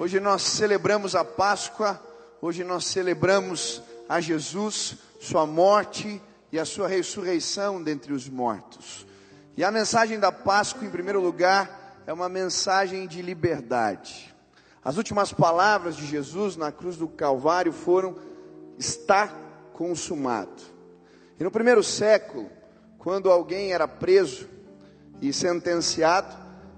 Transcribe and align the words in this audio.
Hoje 0.00 0.18
nós 0.18 0.40
celebramos 0.40 1.14
a 1.14 1.22
Páscoa, 1.22 2.02
hoje 2.40 2.64
nós 2.64 2.86
celebramos 2.86 3.82
a 4.08 4.18
Jesus, 4.18 4.96
sua 5.20 5.44
morte 5.44 6.22
e 6.50 6.58
a 6.58 6.64
sua 6.64 6.88
ressurreição 6.88 7.82
dentre 7.82 8.14
os 8.14 8.26
mortos. 8.26 9.06
E 9.58 9.62
a 9.62 9.70
mensagem 9.70 10.18
da 10.18 10.32
Páscoa, 10.32 10.86
em 10.86 10.90
primeiro 10.90 11.20
lugar, 11.20 12.02
é 12.06 12.14
uma 12.14 12.30
mensagem 12.30 13.06
de 13.06 13.20
liberdade. 13.20 14.34
As 14.82 14.96
últimas 14.96 15.34
palavras 15.34 15.96
de 15.96 16.06
Jesus 16.06 16.56
na 16.56 16.72
cruz 16.72 16.96
do 16.96 17.06
Calvário 17.06 17.70
foram: 17.70 18.16
está 18.78 19.28
consumado. 19.74 20.62
E 21.38 21.44
no 21.44 21.50
primeiro 21.50 21.84
século, 21.84 22.48
quando 22.96 23.30
alguém 23.30 23.74
era 23.74 23.86
preso 23.86 24.48
e 25.20 25.30
sentenciado, 25.30 26.34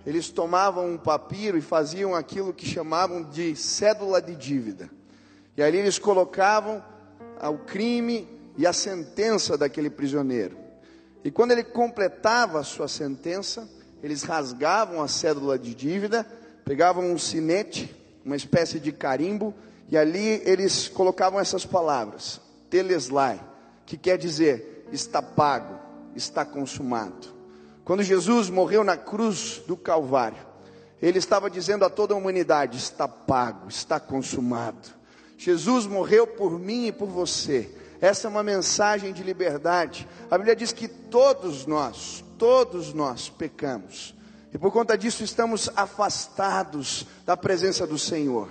eles 0.07 0.31
tomavam 0.31 0.93
um 0.93 0.99
papiro 0.99 1.57
e 1.57 1.63
faziam 1.63 2.15
aquilo 2.15 2.53
que 2.53 2.67
chamavam 2.67 3.23
de 3.23 3.55
cédula 3.55 4.21
de 4.21 4.35
dívida. 4.35 4.91
E 5.57 5.63
ali 5.63 5.79
eles 5.79 5.99
colocavam 5.99 6.83
o 7.41 7.59
crime 7.59 8.29
e 8.57 8.67
a 8.67 8.73
sentença 8.73 9.57
daquele 9.57 9.91
prisioneiro. 9.91 10.57
E 11.25 11.31
quando 11.31 11.53
ele 11.53 11.63
completava 11.63 12.61
a 12.61 12.65
sua 12.65 12.89
sentença, 12.89 13.69
eles 14.03 14.23
rasgavam 14.23 15.01
a 15.01 15.09
cédula 15.09 15.59
de 15.59 15.75
dívida, 15.75 16.27
pegavam 16.65 17.13
um 17.13 17.19
sinete, 17.19 17.95
uma 18.25 18.37
espécie 18.37 18.81
de 18.81 18.91
carimbo, 18.91 19.55
e 19.89 19.97
ali 19.97 20.43
eles 20.45 20.89
colocavam 20.89 21.39
essas 21.39 21.65
palavras: 21.65 22.41
Teleslai, 22.69 23.41
que 23.87 23.97
quer 23.97 24.19
dizer 24.19 24.87
está 24.93 25.23
pago, 25.23 25.79
está 26.15 26.45
consumado. 26.45 27.29
Quando 27.85 28.03
Jesus 28.03 28.49
morreu 28.49 28.85
na 28.85 28.97
cruz 28.97 29.61
do 29.67 29.77
Calvário, 29.77 30.39
ele 31.01 31.19
estava 31.19 31.51
dizendo 31.51 31.85
a 31.85 31.91
toda 31.91 32.15
a 32.15 32.17
humanidade: 32.17 32.79
está 32.79 33.09
pago, 33.09 33.69
está 33.69 33.99
consumado. 33.99 34.89
Jesus 35.37 35.87
morreu 35.87 36.27
por 36.27 36.59
mim 36.59 36.87
e 36.87 36.93
por 36.93 37.09
você. 37.09 37.69
Essa 38.01 38.29
é 38.29 38.31
uma 38.31 38.43
mensagem 38.43 39.13
de 39.13 39.23
liberdade. 39.23 40.09
A 40.31 40.37
Bíblia 40.37 40.55
diz 40.55 40.73
que 40.73 40.87
todos 40.87 41.67
nós, 41.67 42.25
todos 42.39 42.95
nós 42.95 43.29
pecamos. 43.29 44.15
E 44.53 44.59
por 44.59 44.73
conta 44.73 44.97
disso 44.97 45.25
estamos 45.25 45.69
afastados 45.75 47.07
da 47.25 47.37
presença 47.37 47.87
do 47.87 47.99
Senhor. 47.99 48.49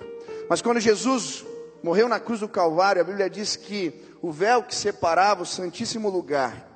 Mas 0.49 0.61
quando 0.61 0.79
Jesus 0.79 1.45
morreu 1.83 2.09
na 2.09 2.19
cruz 2.19 2.41
do 2.41 2.49
Calvário, 2.49 3.01
a 3.01 3.05
Bíblia 3.05 3.29
diz 3.29 3.55
que 3.55 3.93
o 4.21 4.31
véu 4.31 4.63
que 4.63 4.75
separava 4.75 5.43
o 5.43 5.45
Santíssimo 5.45 6.09
Lugar 6.09 6.70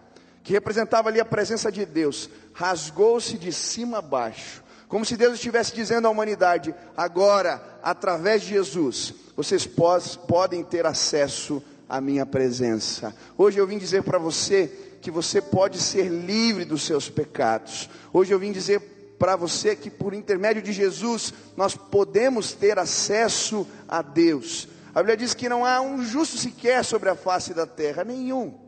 que 0.46 0.54
representava 0.54 1.10
ali 1.10 1.20
a 1.20 1.26
presença 1.26 1.72
de 1.72 1.84
Deus, 1.88 2.30
rasgou-se 2.54 3.36
de 3.36 3.52
cima 3.52 3.98
a 3.98 4.02
baixo, 4.02 4.64
como 4.88 5.04
se 5.04 5.18
Deus 5.18 5.34
estivesse 5.34 5.74
dizendo 5.74 6.08
à 6.08 6.12
humanidade: 6.12 6.74
agora, 6.96 7.62
através 7.82 8.44
de 8.44 8.50
Jesus, 8.50 9.12
vocês 9.36 9.66
pos, 9.66 10.16
podem 10.16 10.64
ter 10.64 10.86
acesso 10.86 11.62
à 11.90 12.00
minha 12.00 12.28
presença. 12.28 13.14
Hoje 13.36 13.58
eu 13.58 13.66
vim 13.66 13.80
dizer 13.80 14.04
para 14.04 14.20
você 14.20 14.68
que 15.02 15.10
você 15.10 15.42
pode 15.42 15.80
ser 15.80 16.10
livre 16.10 16.64
dos 16.64 16.84
seus 16.84 17.10
pecados. 17.10 17.90
Hoje 18.14 18.32
eu 18.32 18.38
vim 18.38 18.52
dizer 18.52 18.80
para 19.18 19.36
você 19.36 19.76
que 19.76 19.90
por 19.90 20.14
intermédio 20.14 20.62
de 20.62 20.72
Jesus 20.72 21.34
nós 21.58 21.76
podemos 21.76 22.54
ter 22.54 22.78
acesso 22.78 23.66
a 23.88 24.04
Deus. 24.04 24.68
A 24.94 25.00
Bíblia 25.00 25.18
diz 25.18 25.34
que 25.34 25.50
não 25.50 25.66
há 25.66 25.82
um 25.82 26.06
justo 26.06 26.38
sequer 26.38 26.86
sobre 26.86 27.10
a 27.10 27.16
face 27.16 27.52
da 27.52 27.66
terra, 27.66 28.04
nenhum. 28.04 28.65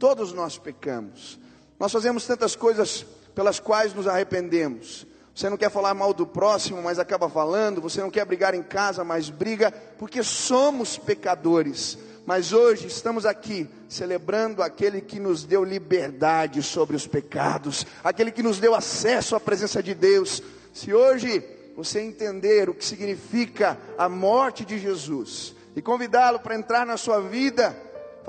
Todos 0.00 0.32
nós 0.32 0.56
pecamos. 0.56 1.38
Nós 1.78 1.92
fazemos 1.92 2.26
tantas 2.26 2.56
coisas 2.56 3.04
pelas 3.34 3.60
quais 3.60 3.92
nos 3.92 4.08
arrependemos. 4.08 5.06
Você 5.34 5.50
não 5.50 5.58
quer 5.58 5.70
falar 5.70 5.92
mal 5.92 6.14
do 6.14 6.26
próximo, 6.26 6.82
mas 6.82 6.98
acaba 6.98 7.28
falando. 7.28 7.82
Você 7.82 8.00
não 8.00 8.10
quer 8.10 8.24
brigar 8.24 8.54
em 8.54 8.62
casa, 8.62 9.04
mas 9.04 9.28
briga, 9.28 9.70
porque 9.98 10.22
somos 10.22 10.96
pecadores. 10.96 11.98
Mas 12.24 12.50
hoje 12.50 12.86
estamos 12.86 13.26
aqui 13.26 13.68
celebrando 13.90 14.62
aquele 14.62 15.02
que 15.02 15.20
nos 15.20 15.44
deu 15.44 15.62
liberdade 15.62 16.62
sobre 16.62 16.96
os 16.96 17.06
pecados, 17.06 17.86
aquele 18.02 18.30
que 18.30 18.42
nos 18.42 18.58
deu 18.58 18.74
acesso 18.74 19.36
à 19.36 19.40
presença 19.40 19.82
de 19.82 19.94
Deus. 19.94 20.42
Se 20.72 20.94
hoje 20.94 21.44
você 21.76 22.00
entender 22.00 22.70
o 22.70 22.74
que 22.74 22.86
significa 22.86 23.76
a 23.98 24.08
morte 24.08 24.64
de 24.64 24.78
Jesus 24.78 25.54
e 25.76 25.82
convidá-lo 25.82 26.40
para 26.40 26.56
entrar 26.56 26.86
na 26.86 26.96
sua 26.96 27.20
vida, 27.20 27.76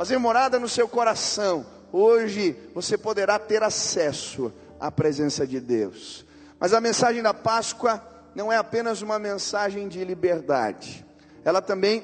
fazer 0.01 0.17
morada 0.17 0.57
no 0.57 0.67
seu 0.67 0.87
coração, 0.87 1.63
hoje 1.91 2.57
você 2.73 2.97
poderá 2.97 3.37
ter 3.37 3.61
acesso 3.61 4.51
à 4.79 4.89
presença 4.89 5.45
de 5.45 5.59
Deus. 5.59 6.25
Mas 6.59 6.73
a 6.73 6.81
mensagem 6.81 7.21
da 7.21 7.35
Páscoa 7.35 8.03
não 8.33 8.51
é 8.51 8.57
apenas 8.57 9.03
uma 9.03 9.19
mensagem 9.19 9.87
de 9.87 10.03
liberdade, 10.03 11.05
ela 11.45 11.61
também 11.61 12.03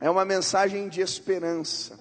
é 0.00 0.10
uma 0.10 0.24
mensagem 0.24 0.88
de 0.88 1.02
esperança. 1.02 1.96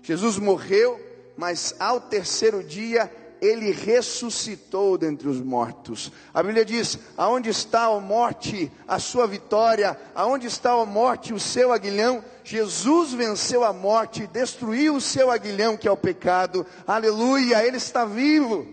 Jesus 0.00 0.38
morreu, 0.38 0.96
mas 1.36 1.74
ao 1.80 2.00
terceiro 2.00 2.62
dia 2.62 3.10
ele 3.42 3.72
ressuscitou 3.72 4.96
dentre 4.96 5.28
os 5.28 5.40
mortos. 5.40 6.12
A 6.32 6.40
Bíblia 6.44 6.64
diz: 6.64 6.96
aonde 7.16 7.50
está 7.50 7.86
a 7.86 7.98
morte, 7.98 8.70
a 8.86 9.00
sua 9.00 9.26
vitória? 9.26 9.98
Aonde 10.14 10.46
está 10.46 10.70
a 10.70 10.86
morte, 10.86 11.34
o 11.34 11.40
seu 11.40 11.72
aguilhão? 11.72 12.24
Jesus 12.44 13.12
venceu 13.12 13.64
a 13.64 13.72
morte, 13.72 14.28
destruiu 14.28 14.94
o 14.94 15.00
seu 15.00 15.28
aguilhão, 15.28 15.76
que 15.76 15.88
é 15.88 15.90
o 15.90 15.96
pecado. 15.96 16.64
Aleluia, 16.86 17.66
ele 17.66 17.78
está 17.78 18.04
vivo. 18.04 18.64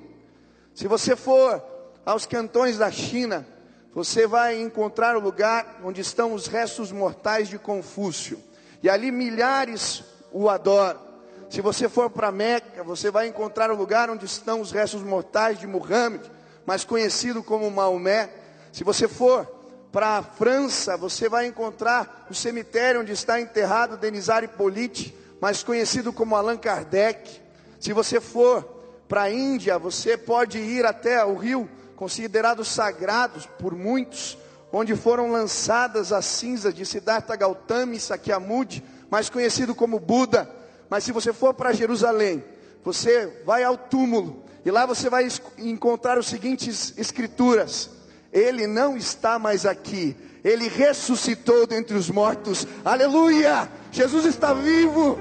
Se 0.75 0.87
você 0.87 1.15
for 1.15 1.63
aos 2.05 2.27
cantões 2.27 2.77
da 2.77 2.91
China, 2.91 3.47
você 3.91 4.27
vai 4.27 4.61
encontrar 4.61 5.17
o 5.17 5.19
lugar 5.19 5.79
onde 5.83 6.01
estão 6.01 6.31
os 6.31 6.45
restos 6.45 6.91
mortais 6.91 7.49
de 7.49 7.57
Confúcio. 7.57 8.39
E 8.83 8.89
ali 8.89 9.11
milhares 9.11 10.03
o 10.31 10.47
adoram. 10.47 11.08
Se 11.49 11.61
você 11.61 11.89
for 11.89 12.11
para 12.11 12.31
Meca, 12.31 12.83
você 12.83 13.09
vai 13.09 13.27
encontrar 13.27 13.71
o 13.71 13.75
lugar 13.75 14.07
onde 14.07 14.23
estão 14.25 14.61
os 14.61 14.71
restos 14.71 15.01
mortais 15.01 15.57
de 15.57 15.65
Muhammad, 15.65 16.21
mais 16.63 16.83
conhecido 16.83 17.41
como 17.41 17.69
Maomé. 17.71 18.29
Se 18.71 18.83
você 18.83 19.07
for 19.07 19.47
para 19.91 20.19
a 20.19 20.23
França, 20.23 20.95
você 20.95 21.27
vai 21.27 21.47
encontrar 21.47 22.27
o 22.29 22.35
cemitério 22.35 23.01
onde 23.01 23.13
está 23.13 23.41
enterrado 23.41 23.97
Denisar 23.97 24.43
Hippolyte, 24.43 25.17
mais 25.41 25.63
conhecido 25.63 26.13
como 26.13 26.35
Allan 26.35 26.55
Kardec. 26.55 27.41
Se 27.79 27.93
você 27.93 28.21
for 28.21 28.63
para 29.07 29.23
a 29.23 29.31
Índia, 29.31 29.79
você 29.79 30.15
pode 30.15 30.59
ir 30.59 30.85
até 30.85 31.25
o 31.25 31.35
rio 31.35 31.67
considerado 31.95 32.63
sagrado 32.63 33.41
por 33.57 33.73
muitos, 33.73 34.37
onde 34.71 34.95
foram 34.95 35.31
lançadas 35.31 36.13
as 36.13 36.25
cinzas 36.25 36.75
de 36.75 36.85
Siddhartha 36.85 37.35
Gautama 37.35 37.97
Sakyamuni, 37.99 38.83
mais 39.09 39.31
conhecido 39.31 39.73
como 39.73 39.99
Buda. 39.99 40.58
Mas 40.89 41.03
se 41.03 41.11
você 41.11 41.31
for 41.31 41.53
para 41.53 41.73
Jerusalém, 41.73 42.43
você 42.83 43.41
vai 43.45 43.63
ao 43.63 43.77
túmulo 43.77 44.43
e 44.65 44.71
lá 44.71 44.85
você 44.85 45.09
vai 45.09 45.27
encontrar 45.57 46.17
os 46.17 46.27
seguintes 46.27 46.93
escrituras: 46.97 47.89
Ele 48.33 48.65
não 48.65 48.97
está 48.97 49.37
mais 49.37 49.65
aqui, 49.65 50.15
ele 50.43 50.67
ressuscitou 50.67 51.67
dentre 51.67 51.95
os 51.95 52.09
mortos. 52.09 52.65
Aleluia! 52.83 53.69
Jesus 53.91 54.25
está 54.25 54.53
vivo. 54.53 55.19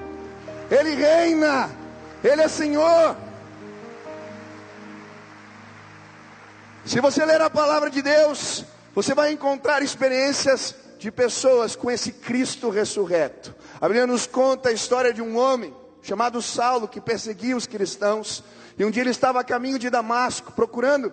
Ele 0.70 0.94
reina. 0.94 1.70
Ele 2.22 2.42
é 2.42 2.48
Senhor. 2.48 3.16
Se 6.84 7.00
você 7.00 7.24
ler 7.24 7.40
a 7.40 7.50
palavra 7.50 7.90
de 7.90 8.00
Deus, 8.00 8.64
você 8.94 9.14
vai 9.14 9.32
encontrar 9.32 9.82
experiências 9.82 10.74
de 10.98 11.10
pessoas 11.10 11.76
com 11.76 11.90
esse 11.90 12.12
Cristo 12.12 12.70
ressurreto. 12.70 13.54
A 13.80 13.86
Bíblia 13.86 14.06
nos 14.06 14.26
conta 14.26 14.70
a 14.70 14.72
história 14.72 15.12
de 15.12 15.22
um 15.22 15.36
homem 15.36 15.72
chamado 16.02 16.42
Saulo 16.42 16.88
que 16.88 17.00
perseguia 17.00 17.56
os 17.56 17.66
cristãos. 17.66 18.42
E 18.76 18.84
um 18.84 18.90
dia 18.90 19.02
ele 19.02 19.10
estava 19.10 19.40
a 19.40 19.44
caminho 19.44 19.78
de 19.78 19.88
Damasco, 19.88 20.52
procurando 20.52 21.12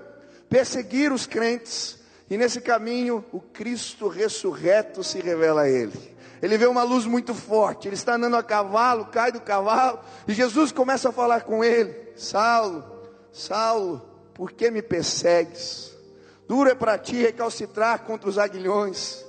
perseguir 0.50 1.12
os 1.12 1.28
crentes. 1.28 2.00
E 2.28 2.38
nesse 2.38 2.60
caminho, 2.60 3.24
o 3.32 3.40
Cristo 3.40 4.08
ressurreto 4.08 5.04
se 5.04 5.20
revela 5.20 5.62
a 5.62 5.70
ele. 5.70 6.16
Ele 6.42 6.58
vê 6.58 6.66
uma 6.66 6.84
luz 6.84 7.06
muito 7.06 7.34
forte, 7.34 7.88
ele 7.88 7.96
está 7.96 8.16
andando 8.16 8.36
a 8.36 8.44
cavalo, 8.44 9.06
cai 9.06 9.32
do 9.32 9.40
cavalo, 9.40 10.00
e 10.28 10.34
Jesus 10.34 10.72
começa 10.72 11.10
a 11.10 11.12
falar 11.12 11.42
com 11.42 11.64
ele: 11.64 11.96
Saulo, 12.16 12.84
Saulo, 13.32 14.02
por 14.34 14.52
que 14.52 14.70
me 14.70 14.82
persegues? 14.82 15.92
Duro 16.48 16.70
é 16.70 16.76
para 16.76 16.98
ti 16.98 17.16
recalcitrar 17.16 18.04
contra 18.04 18.30
os 18.30 18.38
aguilhões. 18.38 19.24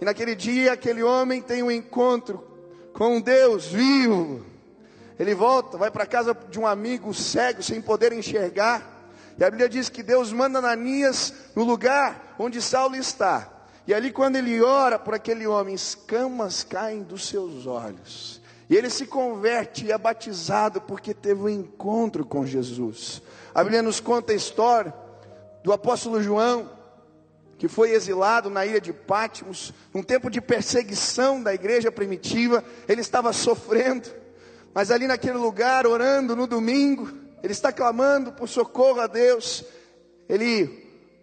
E 0.00 0.04
naquele 0.04 0.34
dia, 0.34 0.72
aquele 0.72 1.02
homem 1.02 1.40
tem 1.40 1.62
um 1.62 1.70
encontro 1.70 2.53
com 2.94 3.20
Deus 3.20 3.66
vivo. 3.66 4.46
Ele 5.18 5.34
volta, 5.34 5.76
vai 5.76 5.90
para 5.90 6.06
casa 6.06 6.34
de 6.48 6.58
um 6.58 6.66
amigo 6.66 7.12
cego, 7.12 7.62
sem 7.62 7.82
poder 7.82 8.12
enxergar. 8.12 8.94
E 9.36 9.44
a 9.44 9.50
Bíblia 9.50 9.68
diz 9.68 9.88
que 9.88 10.02
Deus 10.02 10.32
manda 10.32 10.60
Ananias 10.60 11.34
no 11.54 11.64
lugar 11.64 12.34
onde 12.38 12.62
Saulo 12.62 12.96
está. 12.96 13.50
E 13.86 13.92
ali, 13.92 14.10
quando 14.10 14.36
ele 14.36 14.62
ora 14.62 14.98
por 14.98 15.12
aquele 15.12 15.46
homem, 15.46 15.74
escamas 15.74 16.64
caem 16.64 17.02
dos 17.02 17.28
seus 17.28 17.66
olhos. 17.66 18.40
E 18.70 18.76
ele 18.76 18.88
se 18.88 19.06
converte 19.06 19.84
e 19.84 19.92
é 19.92 19.98
batizado 19.98 20.80
porque 20.80 21.12
teve 21.12 21.42
um 21.42 21.48
encontro 21.48 22.24
com 22.24 22.46
Jesus. 22.46 23.20
A 23.54 23.62
Bíblia 23.62 23.82
nos 23.82 24.00
conta 24.00 24.32
a 24.32 24.36
história 24.36 24.94
do 25.62 25.72
apóstolo 25.72 26.22
João, 26.22 26.70
que 27.58 27.68
foi 27.68 27.90
exilado 27.90 28.50
na 28.50 28.66
ilha 28.66 28.80
de 28.80 28.92
Pátimos, 28.92 29.72
num 29.92 30.02
tempo 30.02 30.30
de 30.30 30.40
perseguição 30.40 31.42
da 31.42 31.54
igreja 31.54 31.90
primitiva, 31.92 32.64
ele 32.88 33.00
estava 33.00 33.32
sofrendo, 33.32 34.08
mas 34.72 34.90
ali 34.90 35.06
naquele 35.06 35.38
lugar, 35.38 35.86
orando 35.86 36.34
no 36.34 36.46
domingo, 36.46 37.10
ele 37.42 37.52
está 37.52 37.72
clamando 37.72 38.32
por 38.32 38.48
socorro 38.48 39.00
a 39.00 39.06
Deus, 39.06 39.64
ele 40.28 40.66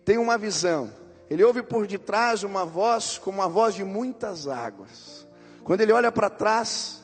tem 0.06 0.18
uma 0.18 0.38
visão, 0.38 0.92
ele 1.30 1.44
ouve 1.44 1.62
por 1.62 1.88
detrás 1.88 2.44
uma 2.44 2.66
voz 2.66 3.18
como 3.18 3.42
a 3.42 3.48
voz 3.48 3.76
de 3.76 3.84
muitas 3.84 4.48
águas. 4.48 5.28
Quando 5.64 5.82
ele 5.82 5.92
olha 5.92 6.12
para 6.12 6.30
trás, 6.30 7.01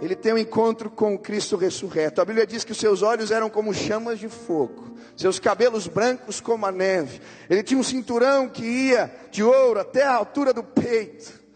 ele 0.00 0.14
tem 0.14 0.32
um 0.32 0.38
encontro 0.38 0.90
com 0.90 1.14
o 1.14 1.18
Cristo 1.18 1.56
ressurreto. 1.56 2.20
A 2.20 2.24
Bíblia 2.24 2.46
diz 2.46 2.64
que 2.64 2.74
seus 2.74 3.02
olhos 3.02 3.30
eram 3.30 3.48
como 3.48 3.72
chamas 3.72 4.18
de 4.18 4.28
fogo, 4.28 4.96
seus 5.16 5.38
cabelos 5.38 5.86
brancos 5.86 6.40
como 6.40 6.66
a 6.66 6.72
neve. 6.72 7.20
Ele 7.48 7.62
tinha 7.62 7.80
um 7.80 7.82
cinturão 7.82 8.48
que 8.48 8.64
ia 8.64 9.10
de 9.30 9.42
ouro 9.42 9.80
até 9.80 10.02
a 10.02 10.14
altura 10.14 10.52
do 10.52 10.62
peito. 10.62 11.46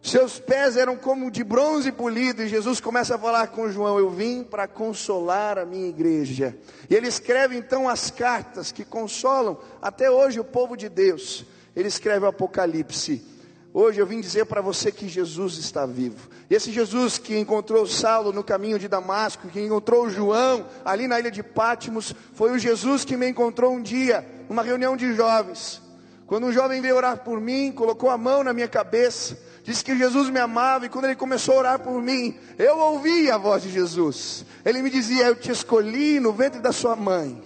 Seus 0.00 0.38
pés 0.38 0.76
eram 0.76 0.96
como 0.96 1.30
de 1.30 1.42
bronze 1.44 1.90
polido, 1.90 2.42
e 2.42 2.48
Jesus 2.48 2.80
começa 2.80 3.16
a 3.16 3.18
falar 3.18 3.48
com 3.48 3.70
João: 3.70 3.98
Eu 3.98 4.10
vim 4.10 4.42
para 4.42 4.66
consolar 4.66 5.58
a 5.58 5.66
minha 5.66 5.88
igreja. 5.88 6.56
E 6.88 6.94
ele 6.94 7.08
escreve 7.08 7.56
então 7.56 7.88
as 7.88 8.10
cartas 8.10 8.72
que 8.72 8.84
consolam 8.84 9.58
até 9.82 10.10
hoje 10.10 10.40
o 10.40 10.44
povo 10.44 10.76
de 10.76 10.88
Deus. 10.88 11.44
Ele 11.76 11.88
escreve 11.88 12.24
o 12.24 12.28
Apocalipse. 12.28 13.37
Hoje 13.80 14.00
eu 14.00 14.06
vim 14.06 14.20
dizer 14.20 14.44
para 14.46 14.60
você 14.60 14.90
que 14.90 15.08
Jesus 15.08 15.56
está 15.56 15.86
vivo. 15.86 16.28
Esse 16.50 16.72
Jesus 16.72 17.16
que 17.16 17.38
encontrou 17.38 17.86
Saulo 17.86 18.32
no 18.32 18.42
caminho 18.42 18.76
de 18.76 18.88
Damasco, 18.88 19.46
que 19.46 19.60
encontrou 19.60 20.10
João 20.10 20.66
ali 20.84 21.06
na 21.06 21.20
ilha 21.20 21.30
de 21.30 21.44
Pátimos, 21.44 22.12
foi 22.34 22.50
o 22.50 22.58
Jesus 22.58 23.04
que 23.04 23.16
me 23.16 23.28
encontrou 23.28 23.72
um 23.72 23.80
dia, 23.80 24.26
numa 24.48 24.64
reunião 24.64 24.96
de 24.96 25.14
jovens. 25.14 25.80
Quando 26.26 26.48
um 26.48 26.52
jovem 26.52 26.80
veio 26.80 26.96
orar 26.96 27.18
por 27.18 27.40
mim, 27.40 27.70
colocou 27.70 28.10
a 28.10 28.18
mão 28.18 28.42
na 28.42 28.52
minha 28.52 28.66
cabeça, 28.66 29.38
disse 29.62 29.84
que 29.84 29.96
Jesus 29.96 30.28
me 30.28 30.40
amava, 30.40 30.86
e 30.86 30.88
quando 30.88 31.04
ele 31.04 31.14
começou 31.14 31.54
a 31.54 31.58
orar 31.58 31.78
por 31.78 32.02
mim, 32.02 32.36
eu 32.58 32.76
ouvi 32.78 33.30
a 33.30 33.38
voz 33.38 33.62
de 33.62 33.70
Jesus. 33.70 34.44
Ele 34.64 34.82
me 34.82 34.90
dizia: 34.90 35.26
Eu 35.26 35.36
te 35.36 35.52
escolhi 35.52 36.18
no 36.18 36.32
ventre 36.32 36.58
da 36.58 36.72
sua 36.72 36.96
mãe. 36.96 37.40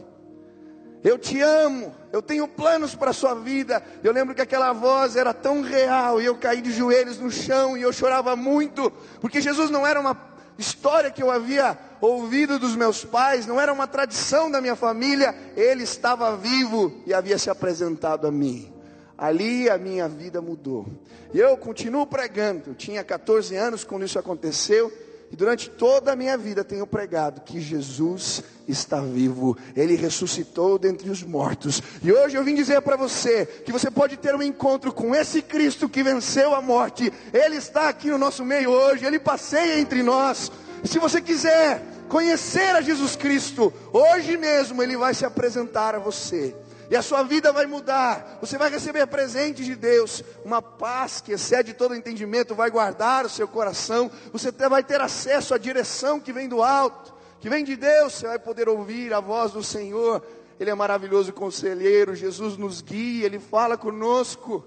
Eu 1.05 1.19
te 1.19 1.41
amo, 1.41 1.93
eu 2.13 2.23
tenho 2.23 2.47
planos 2.47 2.95
para 2.95 3.11
a 3.11 3.15
sua 3.15 3.35
vida. 3.35 3.83
Eu 4.05 4.13
lembro 4.13 4.35
que 4.35 4.43
aquela 4.43 4.73
voz 4.73 5.17
era 5.17 5.35
tão 5.35 5.61
real 5.61 6.21
e 6.21 6.27
eu 6.27 6.37
caí 6.37 6.61
de 6.61 6.71
joelhos 6.71 7.19
no 7.19 7.31
chão 7.31 7.77
e 7.77 7.83
eu 7.83 7.93
chorava 7.93 8.37
muito, 8.37 8.91
porque 9.21 9.41
Jesus 9.41 9.71
não 9.71 9.87
era 9.87 9.99
uma 9.99 10.17
história 10.57 11.11
que 11.11 11.23
eu 11.23 11.31
havia 11.31 11.77
ouvido 12.01 12.59
dos 12.59 12.77
meus 12.77 13.05
pais, 13.05 13.47
não 13.47 13.61
era 13.61 13.73
uma 13.73 13.87
tradição 13.87 14.51
da 14.51 14.61
minha 14.61 14.77
família, 14.77 15.35
ele 15.57 15.83
estava 15.83 16.37
vivo 16.37 17.03
e 17.07 17.13
havia 17.13 17.39
se 17.39 17.51
apresentado 17.51 18.27
a 18.27 18.31
mim. 18.31 18.73
Ali 19.19 19.71
a 19.71 19.79
minha 19.79 20.09
vida 20.09 20.41
mudou. 20.41 20.87
E 21.33 21.39
eu 21.39 21.57
continuo 21.57 22.07
pregando. 22.07 22.71
Eu 22.71 22.75
tinha 22.75 23.05
14 23.05 23.55
anos 23.57 23.85
quando 23.85 24.05
isso 24.05 24.19
aconteceu. 24.19 24.93
E 25.33 25.37
durante 25.37 25.71
toda 25.71 26.13
a 26.13 26.17
minha 26.17 26.37
vida 26.37 26.63
tenho 26.63 26.87
pregado 26.87 27.41
que 27.41 27.59
Jesus 27.59 28.45
está 28.69 29.01
vivo, 29.01 29.57
Ele 29.75 29.97
ressuscitou 29.97 30.79
dentre 30.79 31.09
os 31.09 31.23
mortos. 31.23 31.83
E 32.03 32.13
hoje 32.13 32.37
eu 32.37 32.45
vim 32.45 32.55
dizer 32.55 32.83
para 32.83 32.97
você 32.97 33.47
que 33.47 33.73
você 33.73 33.91
pode 33.91 34.19
ter 34.19 34.35
um 34.35 34.43
encontro 34.43 34.93
com 34.93 35.15
esse 35.15 35.41
Cristo 35.41 35.89
que 35.89 36.03
venceu 36.03 36.55
a 36.55 36.61
morte. 36.61 37.11
Ele 37.33 37.57
está 37.57 37.89
aqui 37.89 38.11
no 38.11 38.19
nosso 38.19 38.45
meio 38.45 38.69
hoje, 38.69 39.07
Ele 39.07 39.19
passeia 39.19 39.81
entre 39.81 40.03
nós. 40.03 40.53
Se 40.85 40.99
você 40.99 41.19
quiser 41.19 41.83
conhecer 42.11 42.77
a 42.77 42.83
Jesus 42.83 43.17
Cristo, 43.17 43.73
hoje 43.91 44.37
mesmo 44.37 44.83
Ele 44.83 44.99
vai 44.99 45.15
se 45.15 45.25
apresentar 45.25 45.95
a 45.95 45.99
você 45.99 46.55
e 46.91 46.97
a 46.97 47.03
sua 47.03 47.23
vida 47.23 47.53
vai 47.53 47.67
mudar. 47.67 48.39
Você 48.41 48.59
vai 48.59 48.71
receber 48.71 49.07
presente 49.07 49.65
de 49.65 49.75
Deus, 49.75 50.23
uma 50.45 50.61
paz 50.61 51.21
que 51.21 51.33
excede 51.33 51.75
todo 51.75 51.95
entendimento, 51.95 52.55
vai 52.55 52.71
guardar 52.71 53.25
o 53.25 53.31
seu 53.31 53.49
coração. 53.49 54.11
Você 54.33 54.51
vai 54.53 54.83
ter 54.83 55.01
acesso 55.01 55.55
à 55.55 55.59
direção 55.59 56.21
que 56.21 56.33
vem 56.33 56.49
do 56.49 56.63
alto, 56.63 57.15
que 57.41 57.49
vem 57.49 57.65
de 57.65 57.77
Deus. 57.77 58.15
Você 58.15 58.27
vai 58.27 58.39
poder 58.39 58.69
ouvir 58.69 59.13
a 59.13 59.21
voz 59.21 59.53
do 59.53 59.63
Senhor. 59.63 60.23
Ele 60.61 60.71
é 60.71 60.75
maravilhoso 60.75 61.33
conselheiro. 61.33 62.15
Jesus 62.15 62.57
nos 62.57 62.81
guia, 62.83 63.27
ele 63.27 63.39
fala 63.39 63.77
conosco. 63.77 64.65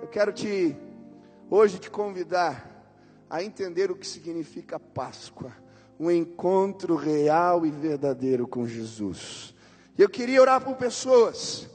Eu 0.00 0.08
quero 0.08 0.32
te 0.32 0.76
hoje 1.50 1.78
te 1.78 1.90
convidar 1.90 2.74
a 3.28 3.42
entender 3.42 3.90
o 3.90 3.96
que 3.96 4.06
significa 4.06 4.78
Páscoa, 4.78 5.52
um 5.98 6.10
encontro 6.10 6.94
real 6.94 7.64
e 7.66 7.70
verdadeiro 7.70 8.46
com 8.46 8.66
Jesus. 8.66 9.53
E 9.96 10.02
eu 10.02 10.08
queria 10.08 10.40
orar 10.40 10.60
por 10.60 10.76
pessoas 10.76 11.68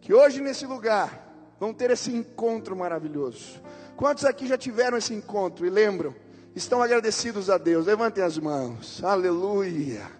que 0.00 0.14
hoje 0.14 0.40
nesse 0.40 0.66
lugar 0.66 1.26
vão 1.60 1.74
ter 1.74 1.90
esse 1.90 2.10
encontro 2.10 2.76
maravilhoso. 2.76 3.60
Quantos 3.96 4.24
aqui 4.24 4.46
já 4.46 4.56
tiveram 4.56 4.96
esse 4.96 5.14
encontro 5.14 5.66
e 5.66 5.70
lembram? 5.70 6.14
Estão 6.54 6.82
agradecidos 6.82 7.50
a 7.50 7.58
Deus. 7.58 7.86
Levantem 7.86 8.24
as 8.24 8.38
mãos. 8.38 9.02
Aleluia. 9.04 10.10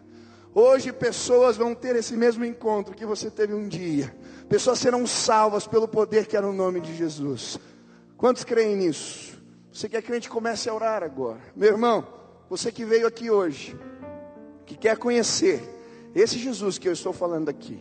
Hoje 0.55 0.93
pessoas 0.93 1.57
vão 1.57 1.75
ter 1.75 1.97
esse 1.97 2.17
mesmo 2.17 2.45
encontro 2.45 2.95
que 2.95 3.07
você 3.07 3.31
teve 3.31 3.55
um 3.55 3.69
dia. 3.69 4.15
Pessoas 4.49 4.79
serão 4.79 5.07
salvas 5.07 5.67
pelo 5.67 5.87
poder 5.87 6.27
que 6.27 6.37
era 6.37 6.49
o 6.49 6.53
nome 6.53 6.81
de 6.81 6.95
Jesus. 6.95 7.59
Quantos 8.17 8.45
creem 8.45 8.77
nisso? 8.77 9.43
Você 9.73 9.89
quer 9.89 10.01
que 10.01 10.11
a 10.11 10.15
gente 10.15 10.31
comece 10.31 10.71
a 10.71 10.75
orar 10.75 11.03
agora? 11.03 11.41
Meu 11.55 11.69
irmão, 11.71 12.07
você 12.49 12.73
que 12.73 12.85
veio 12.85 13.07
aqui 13.07 13.31
hoje, 13.31 13.79
que 14.65 14.77
quer 14.77 14.97
conhecer 14.97 15.76
esse 16.21 16.39
Jesus 16.39 16.79
que 16.79 16.89
eu 16.89 16.93
estou 16.93 17.13
falando 17.13 17.49
aqui, 17.49 17.79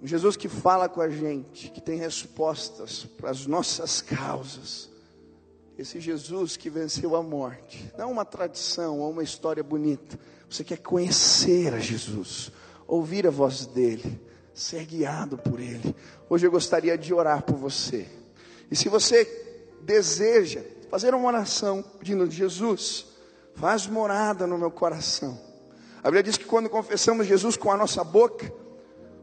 um 0.00 0.06
Jesus 0.06 0.36
que 0.36 0.48
fala 0.48 0.88
com 0.88 1.00
a 1.00 1.08
gente, 1.08 1.70
que 1.70 1.80
tem 1.80 1.98
respostas 1.98 3.04
para 3.04 3.30
as 3.30 3.46
nossas 3.46 4.00
causas, 4.00 4.90
esse 5.76 5.98
Jesus 5.98 6.56
que 6.56 6.70
venceu 6.70 7.16
a 7.16 7.22
morte, 7.22 7.90
não 7.98 8.12
uma 8.12 8.24
tradição 8.24 9.00
ou 9.00 9.10
uma 9.10 9.22
história 9.22 9.64
bonita, 9.64 10.18
você 10.48 10.62
quer 10.62 10.78
conhecer 10.78 11.74
a 11.74 11.78
Jesus, 11.80 12.52
ouvir 12.86 13.26
a 13.26 13.30
voz 13.30 13.66
dele, 13.66 14.20
ser 14.52 14.84
guiado 14.84 15.36
por 15.36 15.58
ele. 15.58 15.96
Hoje 16.30 16.46
eu 16.46 16.50
gostaria 16.50 16.96
de 16.96 17.12
orar 17.12 17.42
por 17.42 17.56
você, 17.56 18.06
e 18.70 18.76
se 18.76 18.88
você 18.88 19.24
deseja 19.82 20.62
fazer 20.88 21.14
uma 21.14 21.26
oração 21.26 21.82
pedindo, 21.98 22.30
Jesus, 22.30 23.06
faz 23.54 23.86
morada 23.86 24.46
no 24.46 24.56
meu 24.56 24.70
coração. 24.70 25.53
A 26.04 26.08
Bíblia 26.08 26.22
diz 26.22 26.36
que 26.36 26.44
quando 26.44 26.68
confessamos 26.68 27.26
Jesus 27.26 27.56
com 27.56 27.72
a 27.72 27.78
nossa 27.78 28.04
boca, 28.04 28.52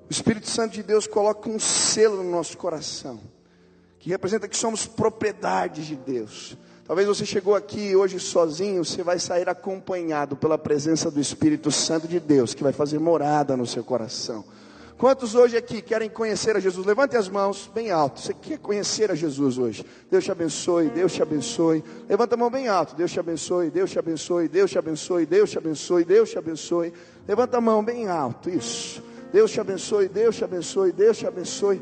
o 0.10 0.12
Espírito 0.12 0.50
Santo 0.50 0.74
de 0.74 0.82
Deus 0.82 1.06
coloca 1.06 1.48
um 1.48 1.60
selo 1.60 2.24
no 2.24 2.32
nosso 2.32 2.58
coração, 2.58 3.20
que 4.00 4.10
representa 4.10 4.48
que 4.48 4.58
somos 4.58 4.88
propriedade 4.88 5.86
de 5.86 5.96
Deus. 5.96 6.58
Talvez 6.88 7.08
você 7.08 7.24
chegou 7.24 7.54
aqui 7.54 7.96
hoje 7.96 8.20
sozinho, 8.20 8.84
você 8.84 9.04
vai 9.04 9.20
sair 9.20 9.48
acompanhado 9.48 10.36
pela 10.36 10.58
presença 10.58 11.12
do 11.12 11.22
Espírito 11.22 11.70
Santo 11.70 12.08
de 12.08 12.20
Deus, 12.20 12.56
que 12.56 12.64
vai 12.64 12.74
fazer 12.74 12.98
morada 12.98 13.56
no 13.56 13.68
seu 13.68 13.84
coração. 13.84 14.44
Quantos 15.02 15.34
hoje 15.34 15.58
aqui 15.58 15.82
querem 15.82 16.08
conhecer 16.08 16.56
a 16.56 16.60
Jesus? 16.60 16.86
Levante 16.86 17.18
as 17.18 17.28
mãos 17.28 17.68
bem 17.74 17.90
alto. 17.90 18.22
Você 18.22 18.36
quer 18.36 18.60
conhecer 18.60 19.10
a 19.10 19.16
Jesus 19.16 19.58
hoje? 19.58 19.84
Deus 20.12 20.24
te 20.24 20.32
abençoe, 20.32 20.92
Deus 20.92 21.12
te 21.12 21.24
abençoe. 21.24 21.84
Levanta 22.08 22.36
a 22.36 22.38
mão 22.38 22.52
bem 22.52 22.68
alto. 22.68 22.94
Deus 22.94 23.12
te 23.12 23.20
abençoe, 23.20 23.72
Deus 23.72 23.90
te 23.90 23.98
abençoe, 23.98 24.48
Deus 24.48 24.70
te 24.70 24.78
abençoe, 24.78 25.26
Deus 25.26 25.50
te 25.50 25.58
abençoe, 25.58 26.06
Deus 26.06 26.30
te 26.30 26.38
abençoe. 26.38 26.94
Levanta 27.28 27.58
a 27.58 27.62
mão 27.62 27.84
bem 27.84 28.08
alto. 28.10 28.48
Isso. 28.48 29.02
Deus 29.34 29.50
te 29.50 29.60
abençoe, 29.60 30.08
Deus 30.08 30.36
te 30.36 30.44
abençoe, 30.44 30.92
Deus 30.92 31.18
te 31.18 31.26
abençoe. 31.26 31.82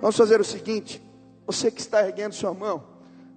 Vamos 0.00 0.16
fazer 0.16 0.40
o 0.40 0.44
seguinte: 0.44 1.02
você 1.44 1.68
que 1.68 1.80
está 1.80 2.06
erguendo 2.06 2.32
sua 2.32 2.54
mão, 2.54 2.84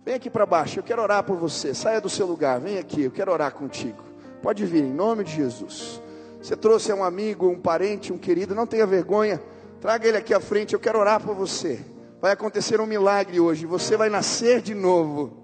vem 0.06 0.14
aqui 0.14 0.30
para 0.30 0.46
baixo. 0.46 0.78
Eu 0.78 0.84
quero 0.84 1.02
orar 1.02 1.24
por 1.24 1.36
você. 1.36 1.74
Saia 1.74 2.00
do 2.00 2.10
seu 2.10 2.28
lugar, 2.28 2.60
vem 2.60 2.78
aqui. 2.78 3.06
Eu 3.06 3.12
quero 3.12 3.32
orar 3.32 3.54
contigo. 3.54 4.04
Pode 4.40 4.64
vir, 4.68 4.84
em 4.84 4.94
nome 4.94 5.24
de 5.24 5.36
Jesus. 5.36 6.00
Você 6.42 6.56
trouxe 6.56 6.92
um 6.94 7.04
amigo, 7.04 7.48
um 7.48 7.60
parente, 7.60 8.14
um 8.14 8.18
querido, 8.18 8.56
não 8.56 8.66
tenha 8.66 8.86
vergonha. 8.86 9.42
Traga 9.82 10.08
ele 10.08 10.18
aqui 10.18 10.34
à 10.34 10.40
frente, 10.40 10.74
eu 10.74 10.80
quero 10.80 11.00
orar 11.00 11.22
por 11.22 11.36
você. 11.36 11.80
Vai 12.22 12.32
acontecer 12.32 12.80
um 12.80 12.86
milagre 12.86 13.40
hoje, 13.40 13.66
você 13.66 13.96
vai 13.96 14.10
nascer 14.10 14.62
de 14.62 14.74
novo. 14.74 15.40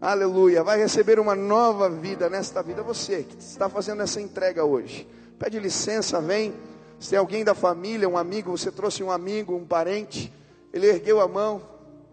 Aleluia, 0.00 0.64
vai 0.64 0.78
receber 0.78 1.20
uma 1.20 1.34
nova 1.34 1.88
vida 1.88 2.28
nesta 2.28 2.62
vida. 2.62 2.82
Você 2.82 3.22
que 3.22 3.36
está 3.38 3.68
fazendo 3.68 4.02
essa 4.02 4.20
entrega 4.20 4.64
hoje, 4.64 5.06
pede 5.38 5.58
licença, 5.58 6.20
vem. 6.20 6.54
Se 6.98 7.10
tem 7.10 7.18
alguém 7.18 7.44
da 7.44 7.54
família, 7.54 8.08
um 8.08 8.16
amigo, 8.16 8.50
você 8.50 8.70
trouxe 8.70 9.02
um 9.02 9.10
amigo, 9.10 9.54
um 9.54 9.64
parente, 9.64 10.32
ele 10.72 10.86
ergueu 10.86 11.20
a 11.20 11.28
mão, 11.28 11.62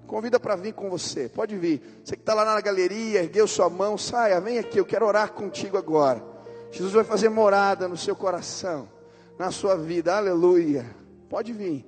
convida 0.07 0.39
para 0.39 0.55
vir 0.55 0.73
com 0.73 0.89
você. 0.89 1.29
Pode 1.29 1.55
vir. 1.55 1.81
Você 2.03 2.15
que 2.15 2.21
está 2.21 2.33
lá 2.33 2.43
na 2.43 2.59
galeria, 2.59 3.19
ergueu 3.19 3.47
sua 3.47 3.69
mão, 3.69 3.97
saia, 3.97 4.39
vem 4.39 4.59
aqui, 4.59 4.79
eu 4.79 4.85
quero 4.85 5.05
orar 5.05 5.31
contigo 5.33 5.77
agora. 5.77 6.38
Jesus 6.71 6.93
vai 6.93 7.03
fazer 7.03 7.29
morada 7.29 7.87
no 7.87 7.97
seu 7.97 8.15
coração, 8.15 8.87
na 9.37 9.51
sua 9.51 9.75
vida. 9.75 10.15
Aleluia. 10.15 10.85
Pode 11.29 11.51
vir, 11.51 11.85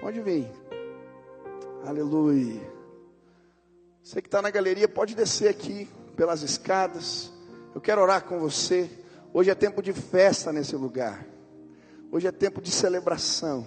pode 0.00 0.20
vir. 0.20 0.48
Aleluia. 1.84 2.60
Você 4.02 4.20
que 4.20 4.28
está 4.28 4.40
na 4.40 4.50
galeria, 4.50 4.88
pode 4.88 5.14
descer 5.14 5.48
aqui 5.48 5.88
pelas 6.16 6.42
escadas. 6.42 7.32
Eu 7.74 7.80
quero 7.80 8.00
orar 8.00 8.24
com 8.24 8.38
você. 8.38 8.90
Hoje 9.32 9.50
é 9.50 9.54
tempo 9.54 9.82
de 9.82 9.92
festa 9.92 10.52
nesse 10.52 10.76
lugar. 10.76 11.26
Hoje 12.10 12.26
é 12.26 12.32
tempo 12.32 12.60
de 12.60 12.70
celebração. 12.70 13.66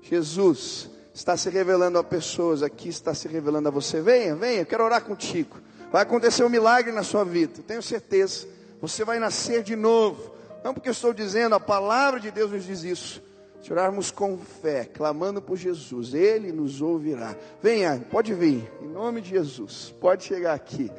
Jesus 0.00 0.90
está 1.14 1.36
se 1.36 1.48
revelando 1.48 1.98
a 1.98 2.04
pessoas 2.04 2.62
aqui, 2.62 2.88
está 2.88 3.14
se 3.14 3.28
revelando 3.28 3.68
a 3.68 3.70
você. 3.70 4.00
Venha, 4.00 4.34
venha, 4.34 4.60
eu 4.60 4.66
quero 4.66 4.84
orar 4.84 5.04
contigo. 5.04 5.60
Vai 5.90 6.02
acontecer 6.02 6.42
um 6.42 6.48
milagre 6.48 6.90
na 6.90 7.02
sua 7.02 7.24
vida, 7.24 7.62
tenho 7.66 7.82
certeza. 7.82 8.46
Você 8.82 9.04
vai 9.04 9.20
nascer 9.20 9.62
de 9.62 9.76
novo. 9.76 10.34
Não 10.64 10.74
porque 10.74 10.88
eu 10.88 10.92
estou 10.92 11.14
dizendo, 11.14 11.54
a 11.54 11.60
palavra 11.60 12.18
de 12.18 12.32
Deus 12.32 12.50
nos 12.50 12.64
diz 12.64 12.82
isso. 12.82 13.22
Se 13.62 13.72
orarmos 13.72 14.10
com 14.10 14.36
fé, 14.36 14.84
clamando 14.84 15.40
por 15.40 15.56
Jesus, 15.56 16.14
Ele 16.14 16.50
nos 16.50 16.82
ouvirá. 16.82 17.36
Venha, 17.62 18.04
pode 18.10 18.34
vir, 18.34 18.68
em 18.82 18.88
nome 18.88 19.20
de 19.20 19.30
Jesus. 19.30 19.94
Pode 20.00 20.24
chegar 20.24 20.52
aqui. 20.52 20.90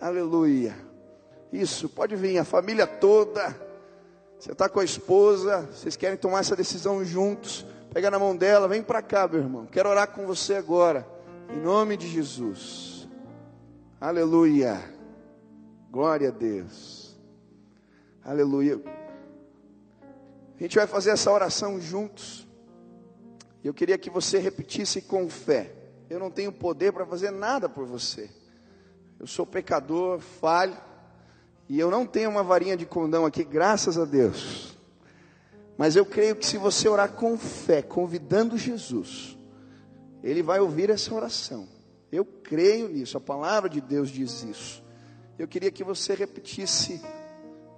Aleluia. 0.00 0.74
Isso, 1.52 1.88
pode 1.88 2.16
vir, 2.16 2.38
a 2.38 2.44
família 2.44 2.88
toda. 2.88 3.56
Você 4.36 4.50
está 4.50 4.68
com 4.68 4.80
a 4.80 4.84
esposa, 4.84 5.68
vocês 5.72 5.94
querem 5.94 6.16
tomar 6.16 6.40
essa 6.40 6.56
decisão 6.56 7.04
juntos. 7.04 7.64
Pega 7.92 8.10
na 8.10 8.18
mão 8.18 8.36
dela, 8.36 8.66
vem 8.66 8.82
para 8.82 9.00
cá, 9.00 9.28
meu 9.28 9.40
irmão. 9.40 9.64
Quero 9.64 9.88
orar 9.88 10.08
com 10.08 10.26
você 10.26 10.56
agora, 10.56 11.06
em 11.48 11.60
nome 11.60 11.96
de 11.96 12.08
Jesus. 12.08 13.08
Aleluia. 14.00 14.82
Glória 15.90 16.28
a 16.28 16.32
Deus. 16.32 16.97
Aleluia. 18.28 18.78
A 20.58 20.62
gente 20.62 20.76
vai 20.76 20.86
fazer 20.86 21.08
essa 21.08 21.32
oração 21.32 21.80
juntos. 21.80 22.46
Eu 23.64 23.72
queria 23.72 23.96
que 23.96 24.10
você 24.10 24.36
repetisse 24.36 25.00
com 25.00 25.30
fé. 25.30 25.72
Eu 26.10 26.18
não 26.18 26.30
tenho 26.30 26.52
poder 26.52 26.92
para 26.92 27.06
fazer 27.06 27.30
nada 27.30 27.70
por 27.70 27.86
você. 27.86 28.28
Eu 29.18 29.26
sou 29.26 29.46
pecador, 29.46 30.20
falho, 30.20 30.76
e 31.70 31.80
eu 31.80 31.90
não 31.90 32.04
tenho 32.04 32.28
uma 32.28 32.42
varinha 32.42 32.76
de 32.76 32.84
condão 32.84 33.24
aqui, 33.24 33.42
graças 33.42 33.96
a 33.96 34.04
Deus. 34.04 34.76
Mas 35.78 35.96
eu 35.96 36.04
creio 36.04 36.36
que 36.36 36.44
se 36.44 36.58
você 36.58 36.86
orar 36.86 37.12
com 37.12 37.38
fé, 37.38 37.80
convidando 37.80 38.58
Jesus, 38.58 39.38
Ele 40.22 40.42
vai 40.42 40.60
ouvir 40.60 40.90
essa 40.90 41.14
oração. 41.14 41.66
Eu 42.12 42.26
creio 42.26 42.88
nisso, 42.88 43.16
a 43.16 43.22
palavra 43.22 43.70
de 43.70 43.80
Deus 43.80 44.10
diz 44.10 44.42
isso. 44.42 44.84
Eu 45.38 45.48
queria 45.48 45.70
que 45.70 45.82
você 45.82 46.14
repetisse 46.14 47.00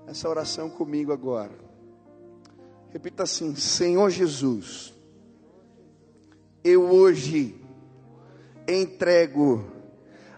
essa 0.06 0.28
oração 0.28 0.68
comigo 0.68 1.12
agora. 1.12 1.52
Repita 2.92 3.22
assim: 3.22 3.54
Senhor 3.54 4.10
Jesus, 4.10 4.92
eu 6.64 6.90
hoje 6.90 7.54
entrego 8.66 9.64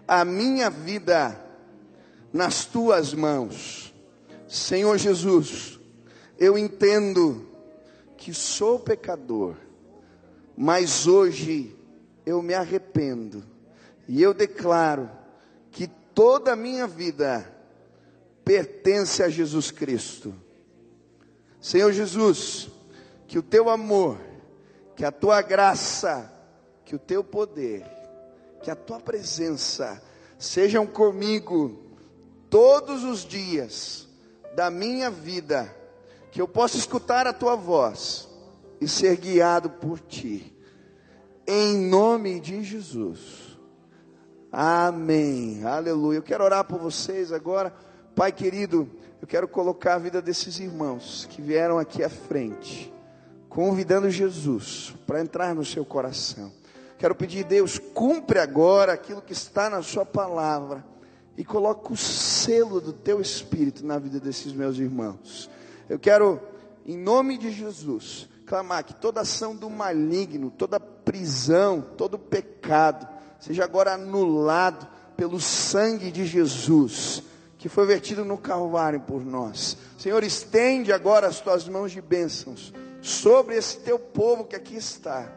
a 0.07 0.23
minha 0.23 0.69
vida 0.69 1.39
nas 2.31 2.65
tuas 2.65 3.13
mãos. 3.13 3.93
Senhor 4.47 4.97
Jesus, 4.97 5.79
eu 6.37 6.57
entendo 6.57 7.47
que 8.17 8.33
sou 8.33 8.79
pecador, 8.79 9.55
mas 10.55 11.07
hoje 11.07 11.75
eu 12.25 12.41
me 12.41 12.53
arrependo 12.53 13.43
e 14.07 14.21
eu 14.21 14.33
declaro 14.33 15.09
que 15.71 15.87
toda 15.87 16.53
a 16.53 16.55
minha 16.55 16.87
vida 16.87 17.52
pertence 18.43 19.23
a 19.23 19.29
Jesus 19.29 19.71
Cristo. 19.71 20.33
Senhor 21.59 21.91
Jesus, 21.93 22.69
que 23.27 23.39
o 23.39 23.43
teu 23.43 23.69
amor, 23.69 24.17
que 24.95 25.05
a 25.05 25.11
tua 25.11 25.41
graça, 25.41 26.31
que 26.83 26.95
o 26.95 26.99
teu 26.99 27.23
poder, 27.23 27.85
que 28.61 28.69
a 28.69 28.75
tua 28.75 28.99
presença 28.99 30.01
sejam 30.37 30.85
comigo 30.85 31.81
todos 32.49 33.03
os 33.03 33.25
dias 33.25 34.07
da 34.55 34.69
minha 34.69 35.09
vida 35.09 35.73
que 36.33 36.41
eu 36.41 36.47
possa 36.47 36.77
escutar 36.77 37.27
a 37.27 37.33
tua 37.33 37.55
voz 37.55 38.27
e 38.81 38.87
ser 38.87 39.17
guiado 39.17 39.69
por 39.69 39.99
ti. 39.99 40.51
Em 41.45 41.77
nome 41.77 42.39
de 42.39 42.63
Jesus. 42.63 43.57
Amém. 44.51 45.63
Aleluia. 45.63 46.17
Eu 46.17 46.23
quero 46.23 46.43
orar 46.43 46.63
por 46.63 46.79
vocês 46.79 47.31
agora. 47.31 47.71
Pai 48.15 48.31
querido, 48.31 48.87
eu 49.19 49.27
quero 49.27 49.47
colocar 49.47 49.95
a 49.95 49.97
vida 49.97 50.21
desses 50.21 50.59
irmãos 50.59 51.27
que 51.31 51.41
vieram 51.41 51.79
aqui 51.79 52.03
à 52.03 52.09
frente, 52.09 52.93
convidando 53.49 54.07
Jesus 54.07 54.93
para 55.07 55.19
entrar 55.19 55.55
no 55.55 55.65
seu 55.65 55.83
coração. 55.83 56.51
Quero 56.99 57.15
pedir, 57.15 57.43
Deus, 57.43 57.79
cumpre 57.79 58.37
agora 58.37 58.93
aquilo 58.93 59.19
que 59.19 59.33
está 59.33 59.67
na 59.67 59.81
Sua 59.81 60.05
palavra 60.05 60.85
e 61.35 61.43
coloque 61.43 61.91
o 61.91 61.97
selo 61.97 62.79
do 62.79 62.93
Teu 62.93 63.19
Espírito 63.19 63.83
na 63.83 63.97
vida 63.97 64.19
desses 64.19 64.53
meus 64.53 64.77
irmãos. 64.77 65.49
Eu 65.89 65.97
quero, 65.97 66.39
em 66.85 66.95
nome 66.95 67.39
de 67.39 67.51
Jesus, 67.51 68.29
clamar 68.45 68.83
que 68.83 68.93
toda 68.93 69.21
ação 69.21 69.55
do 69.55 69.71
maligno, 69.71 70.51
toda 70.51 70.79
prisão, 70.79 71.81
todo 71.97 72.19
pecado, 72.19 73.07
seja 73.39 73.63
agora 73.63 73.95
anulado 73.95 74.87
pelo 75.17 75.39
sangue 75.39 76.11
de 76.11 76.27
Jesus, 76.27 77.23
que 77.63 77.69
foi 77.69 77.85
vertido 77.85 78.25
no 78.25 78.37
Calvário 78.37 78.99
por 78.99 79.23
nós. 79.23 79.77
Senhor, 79.97 80.21
estende 80.21 80.91
agora 80.91 81.27
as 81.27 81.39
tuas 81.39 81.65
mãos 81.65 81.93
de 81.93 82.01
bênçãos 82.01 82.73
sobre 83.01 83.55
esse 83.55 83.77
teu 83.77 83.97
povo 83.97 84.43
que 84.43 84.53
aqui 84.53 84.75
está, 84.75 85.31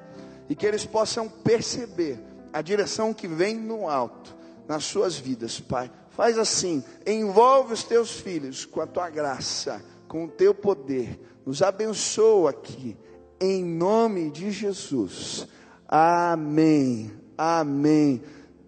e 0.48 0.56
que 0.56 0.66
eles 0.66 0.84
possam 0.84 1.28
perceber 1.28 2.18
a 2.52 2.60
direção 2.60 3.14
que 3.14 3.28
vem 3.28 3.54
no 3.54 3.88
alto 3.88 4.34
nas 4.66 4.82
suas 4.82 5.16
vidas, 5.16 5.60
Pai. 5.60 5.88
Faz 6.10 6.36
assim, 6.36 6.82
envolve 7.06 7.74
os 7.74 7.84
teus 7.84 8.18
filhos 8.18 8.64
com 8.64 8.80
a 8.80 8.88
tua 8.88 9.08
graça 9.08 9.80
com 10.08 10.24
o 10.24 10.28
teu 10.28 10.52
poder. 10.52 11.20
Nos 11.46 11.62
abençoa 11.62 12.50
aqui, 12.50 12.96
em 13.40 13.64
nome 13.64 14.32
de 14.32 14.50
Jesus. 14.50 15.46
Amém. 15.86 17.12
Amém. 17.38 18.20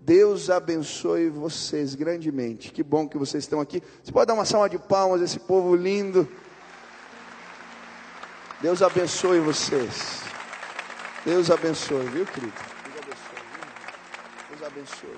Deus 0.08 0.48
abençoe 0.48 1.28
vocês 1.28 1.94
grandemente. 1.94 2.72
Que 2.72 2.82
bom 2.82 3.06
que 3.06 3.18
vocês 3.18 3.44
estão 3.44 3.60
aqui. 3.60 3.82
Você 4.02 4.10
pode 4.10 4.26
dar 4.26 4.32
uma 4.32 4.46
salva 4.46 4.66
de 4.66 4.78
palmas, 4.78 5.20
esse 5.20 5.38
povo 5.38 5.76
lindo. 5.76 6.26
Deus 8.62 8.80
abençoe 8.80 9.38
vocês. 9.38 10.22
Deus 11.26 11.50
abençoe, 11.50 12.06
viu, 12.06 12.24
querido? 12.24 12.54
Deus 12.86 13.02
abençoe. 13.02 14.48
Deus 14.48 14.62
abençoe. 14.62 15.16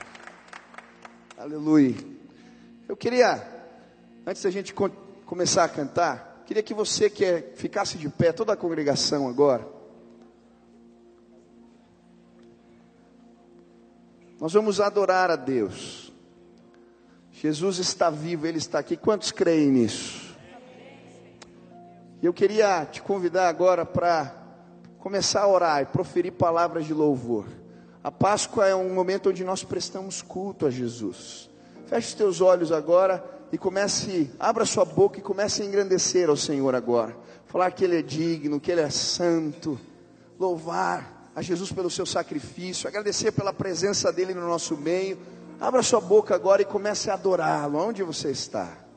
Aleluia. 1.38 1.94
Eu 2.88 2.97
queria, 2.97 3.47
antes 4.26 4.42
da 4.42 4.50
gente 4.50 4.75
começar 5.25 5.62
a 5.62 5.68
cantar, 5.68 6.42
queria 6.44 6.64
que 6.64 6.75
você 6.75 7.09
que 7.09 7.52
ficasse 7.54 7.97
de 7.97 8.09
pé, 8.09 8.32
toda 8.32 8.54
a 8.54 8.56
congregação 8.56 9.28
agora. 9.28 9.80
Nós 14.40 14.54
vamos 14.54 14.80
adorar 14.80 15.30
a 15.30 15.37
Deus. 15.37 16.11
Jesus 17.30 17.78
está 17.78 18.09
vivo, 18.09 18.47
Ele 18.47 18.56
está 18.56 18.78
aqui. 18.78 18.97
Quantos 18.97 19.30
creem 19.30 19.70
nisso? 19.70 20.35
Eu 22.23 22.32
queria 22.32 22.87
te 22.87 23.02
convidar 23.02 23.49
agora 23.49 23.85
para 23.85 24.35
começar 24.99 25.42
a 25.42 25.49
orar 25.49 25.82
e 25.82 25.87
proferir 25.87 26.32
palavras 26.32 26.87
de 26.87 26.94
louvor. 26.94 27.47
A 28.02 28.11
Páscoa 28.11 28.66
é 28.66 28.75
um 28.75 28.94
momento 28.94 29.28
onde 29.28 29.44
nós 29.44 29.62
prestamos 29.62 30.23
culto 30.23 30.64
a 30.64 30.70
Jesus. 30.70 31.50
Feche 31.87 32.09
os 32.09 32.14
teus 32.14 32.40
olhos 32.40 32.73
agora 32.73 33.23
e 33.52 33.59
comece, 33.59 34.30
abra 34.40 34.64
sua 34.64 34.87
boca 34.87 35.18
e 35.18 35.23
comece 35.23 35.62
a 35.62 35.66
engrandecer 35.66 36.30
ao 36.30 36.37
Senhor 36.37 36.75
agora. 36.75 37.14
Falar 37.44 37.73
que 37.73 37.85
Ele 37.85 37.99
é 37.99 38.02
digno, 38.02 38.59
que 38.59 38.73
Ele 38.73 38.80
é 38.80 38.88
santo. 38.88 39.78
Louvar 40.38 41.20
a 41.35 41.43
Jesus 41.43 41.73
pelo 41.73 41.91
seu 41.91 42.05
sacrifício, 42.05 42.89
agradecer 42.89 43.33
pela 43.33 43.53
presença 43.53 44.13
dEle 44.13 44.35
no 44.35 44.47
nosso 44.47 44.77
meio. 44.77 45.19
Abra 45.61 45.83
sua 45.83 46.01
boca 46.01 46.35
agora 46.35 46.63
e 46.63 46.65
comece 46.65 47.11
a 47.11 47.15
adorá-lo. 47.15 47.79
Onde 47.79 48.03
você 48.03 48.31
está? 48.31 48.89